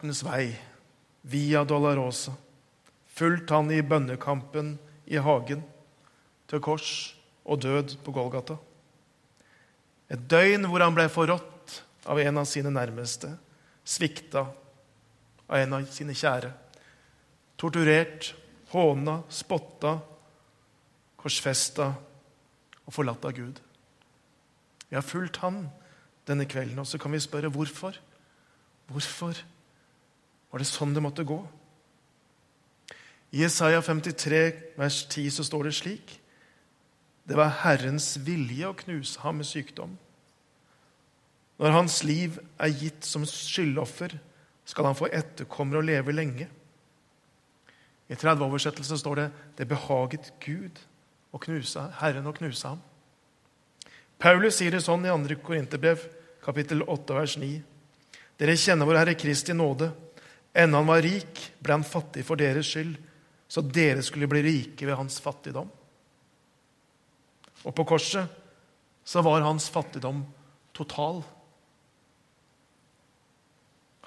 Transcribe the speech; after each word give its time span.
Hans 0.00 0.22
vei 0.24 0.54
via 1.28 1.60
Dolorosa, 1.68 2.32
fulgt 3.12 3.50
han 3.52 3.68
i 3.68 3.82
bønnekampen 3.84 4.78
i 5.12 5.20
hagen, 5.20 5.60
til 6.48 6.62
kors 6.64 7.12
og 7.44 7.60
død 7.60 7.98
på 8.04 8.14
Golgata. 8.16 8.56
Et 10.10 10.22
døgn 10.30 10.64
hvor 10.70 10.80
han 10.80 10.96
ble 10.96 11.04
forrådt 11.12 11.76
av 12.08 12.18
en 12.22 12.40
av 12.40 12.48
sine 12.48 12.72
nærmeste, 12.72 13.28
svikta 13.84 14.46
av 15.50 15.58
en 15.60 15.76
av 15.76 15.86
sine 15.92 16.16
kjære, 16.16 16.50
torturert, 17.60 18.32
håna, 18.72 19.20
spotta, 19.28 19.98
korsfesta 21.20 21.92
og 22.86 22.94
forlatt 22.96 23.28
av 23.28 23.36
Gud. 23.36 23.60
Vi 24.88 24.96
har 24.96 25.06
fulgt 25.06 25.42
han 25.44 25.66
denne 26.26 26.48
kvelden, 26.48 26.80
og 26.80 26.88
så 26.88 26.98
kan 26.98 27.12
vi 27.12 27.20
spørre 27.22 27.52
hvorfor. 27.52 28.00
Hvorfor 28.90 29.38
var 30.50 30.62
det 30.62 30.68
sånn 30.68 30.94
det 30.94 31.02
måtte 31.02 31.26
gå? 31.26 31.38
I 33.30 33.44
Isaiah 33.46 33.82
53, 33.82 34.40
vers 34.78 35.04
10, 35.06 35.30
så 35.30 35.46
står 35.46 35.68
det 35.68 35.76
slik 35.78 36.16
Det 37.22 37.36
var 37.38 37.60
Herrens 37.62 38.16
vilje 38.26 38.66
å 38.66 38.74
knuse 38.74 39.20
ham 39.22 39.38
med 39.38 39.46
sykdom. 39.46 39.92
Når 41.60 41.76
hans 41.76 42.00
liv 42.08 42.40
er 42.58 42.72
gitt 42.72 43.06
som 43.06 43.26
skyldoffer, 43.28 44.16
skal 44.64 44.88
han 44.88 44.98
få 44.98 45.10
etterkommere 45.12 45.82
og 45.82 45.86
leve 45.86 46.14
lenge. 46.14 46.46
I 48.10 48.16
30-oversettelsen 48.18 48.98
står 48.98 49.14
det 49.16 49.30
'Det 49.56 49.68
behaget 49.68 50.32
Gud 50.40 50.80
å 51.32 51.38
knuse, 51.38 51.92
Herren 52.00 52.26
å 52.26 52.34
knuse 52.34 52.68
ham'. 52.68 52.82
Paulus 54.18 54.56
sier 54.56 54.70
det 54.70 54.82
sånn 54.82 55.06
i 55.06 55.08
2. 55.08 55.36
Korinterbrev, 55.42 56.00
kapittel 56.42 56.82
8, 56.82 57.14
vers 57.14 57.36
9. 57.36 57.62
Dere 58.38 58.56
kjenner 58.56 58.86
vår 58.86 58.96
Herre 58.96 59.14
Kristi 59.14 59.52
nåde. 59.52 59.92
Ennå 60.52 60.80
han 60.80 60.90
var 60.90 61.02
rik, 61.04 61.44
ble 61.62 61.76
han 61.78 61.86
fattig 61.86 62.24
for 62.26 62.40
deres 62.40 62.66
skyld, 62.72 62.96
så 63.50 63.62
dere 63.62 64.02
skulle 64.06 64.28
bli 64.30 64.42
rike 64.46 64.86
ved 64.86 64.98
hans 64.98 65.18
fattigdom. 65.22 65.68
Og 67.66 67.74
på 67.76 67.86
korset 67.86 68.30
så 69.04 69.22
var 69.26 69.44
hans 69.44 69.68
fattigdom 69.72 70.22
total. 70.76 71.22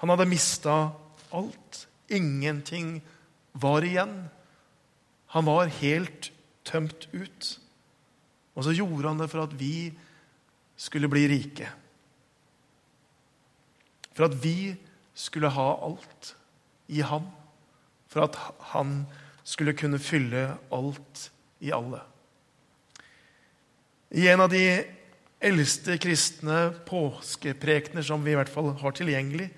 Han 0.00 0.12
hadde 0.12 0.28
mista 0.28 0.76
alt. 1.34 1.84
Ingenting 2.08 2.98
var 3.52 3.84
igjen. 3.86 4.16
Han 5.36 5.46
var 5.48 5.72
helt 5.80 6.30
tømt 6.66 7.06
ut. 7.12 7.50
Og 8.54 8.66
så 8.66 8.74
gjorde 8.74 9.08
han 9.08 9.20
det 9.20 9.30
for 9.32 9.44
at 9.44 9.54
vi 9.58 9.92
skulle 10.76 11.08
bli 11.10 11.26
rike. 11.30 11.68
For 14.14 14.28
at 14.28 14.36
vi 14.42 14.74
skulle 15.14 15.52
ha 15.52 15.68
alt 15.86 16.34
i 16.86 17.02
ham. 17.04 17.28
For 18.08 18.26
at 18.26 18.38
han 18.74 19.04
skulle 19.44 19.76
kunne 19.76 19.98
fylle 19.98 20.46
alt 20.72 21.28
i 21.64 21.72
alle. 21.72 22.00
I 24.14 24.28
en 24.30 24.44
av 24.44 24.52
de 24.52 24.64
eldste 25.44 25.98
kristne 26.00 26.70
påskeprekener 26.86 28.04
som 28.06 28.22
vi 28.24 28.32
i 28.32 28.38
hvert 28.38 28.52
fall 28.52 28.72
har 28.80 28.96
tilgjengelig, 28.96 29.50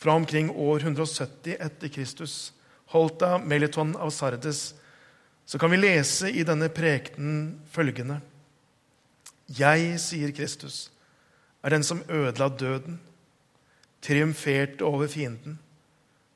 fra 0.00 0.14
omkring 0.16 0.48
år 0.50 0.80
170 0.80 1.58
etter 1.60 1.92
Kristus, 1.92 2.54
holdt 2.90 3.22
av 3.22 3.44
Meliton 3.44 3.92
av 4.00 4.10
Sardes, 4.10 4.70
så 5.44 5.58
kan 5.58 5.70
vi 5.70 5.80
lese 5.82 6.30
i 6.30 6.44
denne 6.46 6.70
prekenen 6.72 7.60
følgende.: 7.70 8.20
Jeg, 9.46 9.98
sier 10.00 10.32
Kristus, 10.32 10.90
er 11.62 11.74
den 11.74 11.84
som 11.84 12.00
ødela 12.08 12.48
døden, 12.48 13.00
triumferte 14.00 14.84
over 14.84 15.06
fienden, 15.06 15.58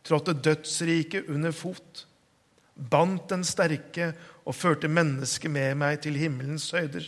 trådte 0.04 0.36
dødsriket 0.36 1.28
under 1.32 1.52
fot, 1.52 2.06
bandt 2.74 3.30
den 3.30 3.44
sterke 3.44 4.12
og 4.44 4.54
førte 4.54 4.90
mennesket 4.90 5.50
med 5.50 5.78
meg 5.80 6.00
til 6.04 6.18
himmelens 6.18 6.70
høyder. 6.74 7.06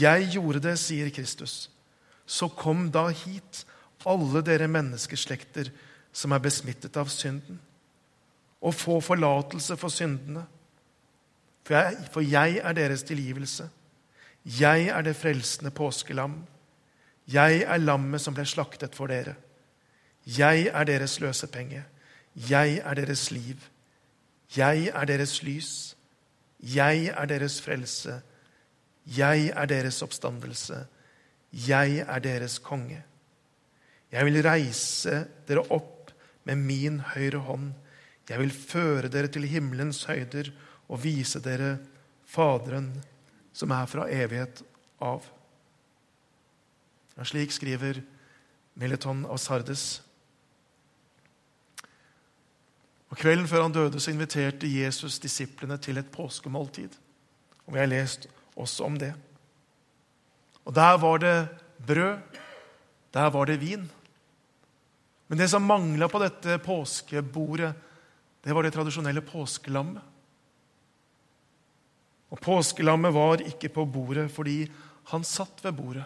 Jeg 0.00 0.30
gjorde 0.34 0.62
det, 0.64 0.76
sier 0.78 1.10
Kristus. 1.14 1.70
Så 2.26 2.48
kom 2.48 2.88
da 2.94 3.08
hit, 3.10 3.64
alle 4.06 4.40
dere 4.42 4.68
menneskeslekter 4.70 5.68
som 6.12 6.32
er 6.32 6.42
besmittet 6.42 6.96
av 6.96 7.10
synden 7.12 7.58
og 8.60 8.74
få 8.76 8.98
forlatelse 9.00 9.76
for 9.80 9.92
syndene. 9.92 10.42
For 11.64 11.76
jeg, 11.76 12.08
for 12.12 12.24
jeg 12.24 12.58
er 12.62 12.76
deres 12.76 13.02
tilgivelse. 13.08 13.68
Jeg 14.44 14.88
er 14.88 15.02
det 15.02 15.16
frelsende 15.16 15.70
påskelam. 15.70 16.34
Jeg 17.30 17.62
er 17.62 17.80
lammet 17.80 18.20
som 18.20 18.36
ble 18.36 18.44
slaktet 18.48 18.96
for 18.96 19.08
dere. 19.08 19.34
Jeg 20.26 20.68
er 20.68 20.84
deres 20.84 21.20
løsepenge. 21.20 21.84
Jeg 22.34 22.78
er 22.84 22.94
deres 22.94 23.30
liv. 23.30 23.56
Jeg 24.56 24.90
er 24.94 25.04
deres 25.04 25.42
lys. 25.42 25.96
Jeg 26.60 27.06
er 27.16 27.24
deres 27.24 27.60
frelse. 27.62 28.20
Jeg 29.06 29.52
er 29.56 29.66
deres 29.66 30.02
oppstandelse. 30.02 30.86
Jeg 31.52 32.04
er 32.06 32.18
deres 32.18 32.58
konge. 32.58 33.02
Jeg 34.12 34.26
vil 34.26 34.42
reise 34.42 35.24
dere 35.48 35.64
opp 35.70 36.10
med 36.44 36.56
min 36.56 37.00
høyre 37.14 37.38
hånd. 37.46 37.72
Jeg 38.28 38.38
vil 38.38 38.52
føre 38.54 39.10
dere 39.10 39.30
til 39.30 39.46
himmelens 39.50 40.04
høyder 40.06 40.52
og 40.88 41.02
vise 41.04 41.42
dere 41.42 41.78
Faderen, 42.30 42.92
som 43.52 43.72
er 43.74 43.86
fra 43.90 44.04
evighet 44.06 44.60
av. 45.02 45.24
Og 47.18 47.26
slik 47.26 47.50
skriver 47.50 47.98
Militon 48.78 49.24
av 49.26 49.40
Sardes. 49.42 49.98
Og 53.10 53.18
Kvelden 53.18 53.48
før 53.50 53.66
han 53.66 53.74
døde, 53.74 54.00
så 54.00 54.12
inviterte 54.12 54.70
Jesus 54.70 55.18
disiplene 55.18 55.78
til 55.82 55.98
et 55.98 56.10
påskemåltid. 56.14 56.94
Og 57.66 57.74
Vi 57.74 57.78
har 57.78 57.90
lest 57.90 58.28
også 58.56 58.86
om 58.86 58.98
det. 58.98 59.14
Og 60.64 60.74
Der 60.74 60.98
var 60.98 61.18
det 61.18 61.48
brød, 61.86 62.18
der 63.14 63.30
var 63.30 63.44
det 63.44 63.60
vin. 63.60 63.90
Men 65.28 65.38
det 65.38 65.50
som 65.50 65.62
mangla 65.62 66.08
på 66.08 66.18
dette 66.18 66.58
påskebordet, 66.58 67.74
det 68.44 68.54
var 68.54 68.62
det 68.62 68.72
tradisjonelle 68.72 69.20
påskelammet. 69.20 70.02
Og 72.30 72.38
påskelammet 72.38 73.14
var 73.14 73.42
ikke 73.42 73.68
på 73.74 73.84
bordet 73.84 74.30
fordi 74.30 74.64
han 75.10 75.24
satt 75.26 75.64
ved 75.64 75.72
bordet, 75.72 76.04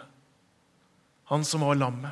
han 1.29 1.43
som 1.45 1.61
var 1.61 1.77
lammet. 1.77 2.11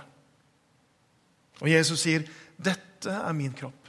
Og 1.61 1.69
Jesus 1.69 1.99
sier, 1.99 2.25
'Dette 2.57 3.09
er 3.09 3.33
min 3.33 3.53
kropp. 3.53 3.82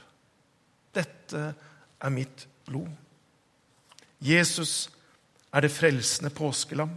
Dette 0.95 1.53
er 2.01 2.13
mitt 2.13 2.47
blod.' 2.67 2.91
Jesus 4.25 4.89
er 5.53 5.61
det 5.61 5.71
frelsende 5.71 6.31
påskelam, 6.33 6.91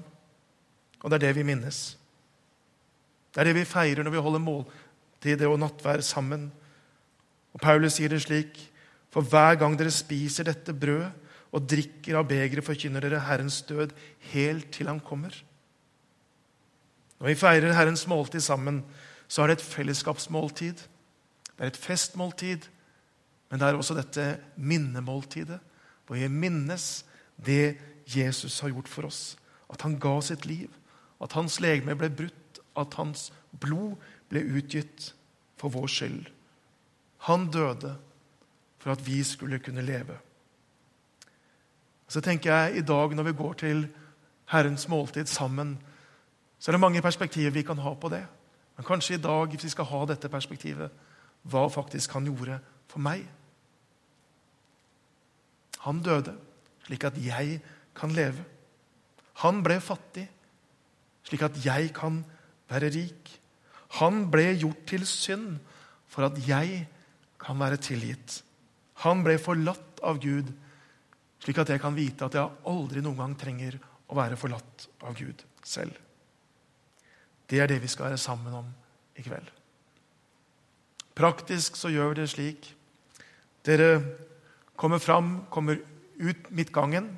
og 1.02 1.10
det 1.10 1.18
er 1.18 1.26
det 1.26 1.36
vi 1.36 1.46
minnes. 1.46 1.98
Det 3.34 3.42
er 3.42 3.50
det 3.50 3.58
vi 3.58 3.68
feirer 3.68 4.02
når 4.02 4.14
vi 4.14 4.22
holder 4.24 4.42
måltid 4.42 5.44
og 5.46 5.58
nattvær 5.60 6.00
sammen. 6.00 6.48
Og 7.52 7.60
Paulus 7.60 7.98
sier 7.98 8.08
det 8.08 8.22
slik.: 8.22 8.56
for 9.10 9.24
hver 9.24 9.56
gang 9.60 9.76
dere 9.78 9.92
spiser 9.92 10.46
dette 10.48 10.74
brød 10.76 11.06
og 11.56 11.64
drikker 11.64 12.18
av 12.20 12.26
begeret, 12.28 12.64
forkynner 12.64 13.04
dere 13.04 13.24
Herrens 13.24 13.62
død 13.68 13.94
helt 14.34 14.68
til 14.74 14.90
Han 14.90 15.00
kommer. 15.00 15.32
Når 17.18 17.26
vi 17.32 17.34
feirer 17.40 17.74
Herrens 17.74 18.06
måltid 18.06 18.44
sammen, 18.44 18.84
så 19.28 19.42
er 19.42 19.46
det 19.50 19.58
et 19.58 19.64
fellesskapsmåltid. 19.64 20.84
Det 21.56 21.64
er 21.64 21.72
et 21.72 21.76
festmåltid, 21.76 22.68
men 23.48 23.60
det 23.60 23.68
er 23.68 23.78
også 23.78 23.96
dette 23.96 24.24
minnemåltidet, 24.56 25.58
hvor 26.06 26.16
vi 26.16 26.28
minnes 26.28 27.04
det 27.36 27.78
Jesus 28.08 28.60
har 28.60 28.72
gjort 28.72 28.88
for 28.88 29.08
oss. 29.08 29.36
At 29.72 29.82
han 29.84 29.98
ga 30.00 30.18
sitt 30.24 30.46
liv, 30.48 30.68
at 31.20 31.32
hans 31.36 31.60
legeme 31.60 31.96
ble 31.96 32.10
brutt, 32.10 32.60
at 32.78 32.94
hans 33.00 33.28
blod 33.60 33.96
ble 34.28 34.44
utgitt 34.58 35.12
for 35.58 35.72
vår 35.72 35.88
skyld. 35.92 36.28
Han 37.28 37.48
døde 37.50 37.96
for 38.78 38.92
at 38.92 39.02
vi 39.06 39.22
skulle 39.26 39.58
kunne 39.58 39.82
leve. 39.82 40.16
Så 42.08 42.20
tenker 42.24 42.52
jeg 42.52 42.78
i 42.78 42.86
dag 42.86 43.14
når 43.14 43.26
vi 43.28 43.36
går 43.36 43.52
til 43.64 43.86
Herrens 44.48 44.88
måltid 44.88 45.28
sammen, 45.28 45.76
så 46.58 46.70
er 46.70 46.76
det 46.76 46.80
mange 46.80 47.02
perspektiver 47.02 47.50
vi 47.50 47.62
kan 47.62 47.78
ha 47.78 47.92
på 47.94 48.08
det. 48.08 48.24
Men 48.76 48.86
kanskje 48.86 49.18
i 49.18 49.22
dag, 49.22 49.46
hvis 49.46 49.64
vi 49.64 49.74
skal 49.74 49.84
ha 49.90 50.04
dette 50.06 50.30
perspektivet, 50.30 50.90
hva 51.42 51.66
faktisk 51.68 52.12
han 52.16 52.26
gjorde 52.26 52.58
for 52.88 53.02
meg. 53.04 53.24
Han 55.84 56.02
døde 56.04 56.34
slik 56.86 57.04
at 57.04 57.18
jeg 57.20 57.60
kan 57.96 58.12
leve. 58.16 58.44
Han 59.44 59.62
ble 59.62 59.78
fattig 59.84 60.26
slik 61.28 61.44
at 61.44 61.58
jeg 61.64 61.92
kan 61.96 62.22
være 62.70 62.90
rik. 62.94 63.32
Han 64.00 64.26
ble 64.32 64.50
gjort 64.56 64.84
til 64.88 65.04
synd 65.08 65.58
for 66.08 66.28
at 66.28 66.38
jeg 66.48 66.86
kan 67.40 67.60
være 67.60 67.80
tilgitt. 67.80 68.40
Han 69.04 69.22
ble 69.24 69.36
forlatt 69.40 70.00
av 70.02 70.18
Gud, 70.22 70.48
slik 71.44 71.60
at 71.62 71.70
jeg 71.70 71.82
kan 71.82 71.96
vite 71.96 72.26
at 72.26 72.34
jeg 72.34 72.56
aldri 72.70 73.02
noen 73.04 73.20
gang 73.20 73.36
trenger 73.38 73.78
å 74.08 74.16
være 74.18 74.38
forlatt 74.40 74.88
av 75.04 75.14
Gud 75.18 75.44
selv. 75.62 75.94
Det 77.48 77.60
er 77.60 77.70
det 77.70 77.80
vi 77.82 77.90
skal 77.90 78.10
være 78.10 78.20
sammen 78.20 78.56
om 78.58 78.72
i 79.16 79.24
kveld. 79.24 79.52
Praktisk 81.18 81.78
så 81.78 81.90
gjør 81.90 82.12
vi 82.12 82.20
det 82.20 82.28
slik. 82.30 82.68
Dere 83.68 84.00
kommer 84.78 85.00
fram, 85.02 85.42
kommer 85.52 85.80
ut 86.16 86.50
midtgangen. 86.50 87.10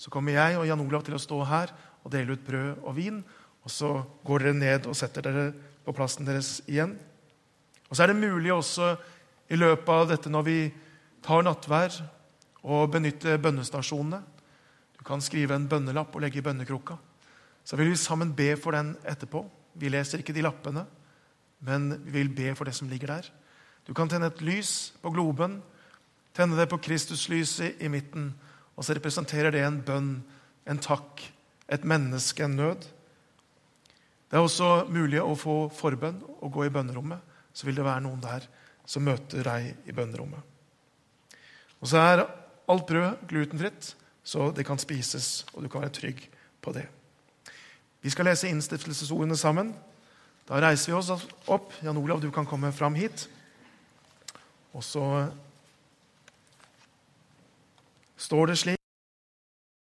Så 0.00 0.08
kommer 0.12 0.32
jeg 0.32 0.56
og 0.56 0.64
Jan 0.68 0.80
Olav 0.80 1.04
til 1.04 1.18
å 1.18 1.20
stå 1.20 1.42
her 1.44 1.74
og 2.00 2.12
dele 2.14 2.36
ut 2.36 2.46
brød 2.46 2.86
og 2.86 2.96
vin. 2.96 3.20
Og 3.60 3.72
så 3.72 3.92
går 4.24 4.46
dere 4.46 4.56
ned 4.56 4.88
og 4.88 4.96
setter 4.96 5.26
dere 5.26 5.50
på 5.84 5.92
plassen 5.96 6.24
deres 6.24 6.60
igjen. 6.70 6.94
Og 7.90 7.96
så 7.96 8.04
er 8.04 8.12
det 8.12 8.22
mulig 8.22 8.52
også 8.54 8.94
i 9.50 9.58
løpet 9.58 9.92
av 9.92 10.08
dette 10.12 10.32
når 10.32 10.46
vi 10.46 10.58
tar 11.24 11.44
nattvær, 11.44 12.00
å 12.60 12.84
benytte 12.92 13.38
bønnestasjonene. 13.40 14.18
Du 15.00 15.04
kan 15.08 15.22
skrive 15.24 15.56
en 15.56 15.64
bønnelapp 15.68 16.12
og 16.12 16.20
legge 16.20 16.42
i 16.42 16.44
bønnekrukka. 16.44 16.98
Så 17.64 17.76
vil 17.80 17.88
vi 17.88 17.96
sammen 17.96 18.34
be 18.36 18.52
for 18.60 18.76
den 18.76 18.92
etterpå. 19.08 19.40
Vi 19.80 19.88
leser 19.88 20.20
ikke 20.20 20.34
de 20.36 20.44
lappene, 20.44 20.84
men 21.64 21.94
vi 22.04 22.18
vil 22.18 22.32
be 22.36 22.52
for 22.56 22.68
det 22.68 22.74
som 22.76 22.88
ligger 22.90 23.14
der. 23.14 23.30
Du 23.88 23.94
kan 23.96 24.12
tenne 24.12 24.28
et 24.28 24.42
lys 24.44 24.92
på 25.00 25.12
globen, 25.14 25.62
tenne 26.36 26.58
det 26.58 26.68
på 26.70 26.78
Kristuslyset 26.82 27.82
i 27.82 27.90
midten, 27.92 28.32
og 28.76 28.86
så 28.86 28.96
representerer 28.96 29.52
det 29.54 29.64
en 29.66 29.80
bønn, 29.84 30.10
en 30.70 30.80
takk, 30.80 31.22
et 31.70 31.84
menneske, 31.84 32.44
en 32.44 32.56
nød. 32.56 32.86
Det 34.30 34.38
er 34.38 34.44
også 34.46 34.86
mulig 34.90 35.20
å 35.22 35.34
få 35.38 35.56
forbønn 35.74 36.20
og 36.38 36.52
gå 36.54 36.66
i 36.66 36.72
bønnerommet. 36.72 37.18
Så 37.52 37.66
vil 37.66 37.76
det 37.76 37.84
være 37.84 38.04
noen 38.04 38.22
der 38.22 38.46
som 38.88 39.04
møter 39.06 39.42
deg 39.46 39.90
i 39.90 39.94
bønnerommet. 39.94 40.40
Og 41.80 41.90
så 41.90 41.98
er 41.98 42.24
alt 42.70 42.86
brød 42.86 43.26
glutenfritt, 43.28 43.94
så 44.22 44.50
det 44.54 44.66
kan 44.68 44.78
spises, 44.78 45.44
og 45.54 45.64
du 45.64 45.68
kan 45.68 45.82
være 45.82 45.96
trygg 45.96 46.22
på 46.62 46.74
det. 46.76 46.86
Vi 48.00 48.12
skal 48.12 48.30
lese 48.30 48.48
innstiftelsesordene 48.48 49.36
sammen. 49.36 49.74
Da 50.48 50.60
reiser 50.62 50.92
vi 50.92 50.98
oss 50.98 51.10
opp. 51.50 51.74
Jan 51.84 51.98
Olav, 52.00 52.22
du 52.22 52.30
kan 52.32 52.46
komme 52.48 52.72
fram 52.72 52.96
hit. 52.96 53.26
Og 54.72 54.84
så 54.86 55.04
står 58.20 58.46
det 58.46 58.58
slik 58.58 58.79